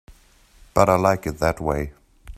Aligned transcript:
But 0.73 0.89
I 0.89 0.95
like 0.95 1.27
it 1.27 1.33
that 1.37 1.59
way. 1.61 1.93